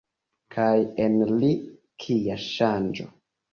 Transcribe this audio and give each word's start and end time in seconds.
Kaj 0.55 0.77
en 1.03 1.19
li, 1.43 1.51
kia 2.07 2.41
ŝanĝo! 2.49 3.09